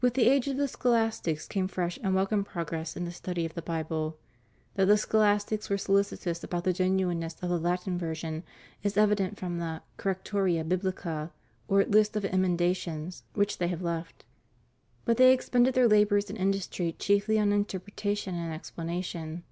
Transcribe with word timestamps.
With 0.00 0.14
the 0.14 0.26
age 0.26 0.48
of 0.48 0.56
the 0.56 0.66
scholastics 0.66 1.46
came 1.46 1.68
fresh 1.68 1.98
and 2.02 2.14
welcome 2.14 2.44
progress 2.44 2.96
in 2.96 3.04
the 3.04 3.12
study 3.12 3.44
of 3.44 3.52
the 3.52 3.60
Bible. 3.60 4.16
That 4.72 4.86
the 4.86 4.96
scholastics 4.96 5.68
were 5.68 5.76
solicitous 5.76 6.42
about 6.42 6.64
the 6.64 6.72
genuineness 6.72 7.36
of 7.42 7.50
the 7.50 7.58
Latin 7.58 7.98
version 7.98 8.42
is 8.82 8.96
evident 8.96 9.38
from 9.38 9.58
the 9.58 9.82
Correctoria 9.98 10.64
Biblica, 10.64 11.30
or 11.68 11.84
list 11.84 12.16
of 12.16 12.24
emendations, 12.24 13.24
which 13.34 13.58
they 13.58 13.68
have 13.68 13.82
left. 13.82 14.24
But 15.04 15.18
they 15.18 15.30
ex 15.30 15.50
pended 15.50 15.74
their 15.74 15.86
labors 15.88 16.30
and 16.30 16.38
industry 16.38 16.96
chiefly 16.98 17.38
on 17.38 17.52
interpretation 17.52 18.34
and 18.34 18.54
explanation. 18.54 19.42